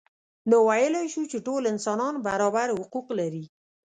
نو 0.49 0.57
ویلای 0.69 1.07
شو 1.13 1.21
چې 1.31 1.37
ټول 1.47 1.61
انسانان 1.73 2.15
برابر 2.27 2.67
حقوق 2.81 3.07
لري. 3.19 3.43